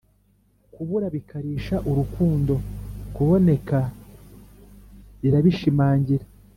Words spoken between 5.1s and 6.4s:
birabishimangira.